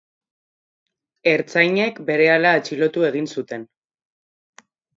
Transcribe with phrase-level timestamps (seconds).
[1.31, 3.69] Ertzainek berehala atxilotu egin zuten.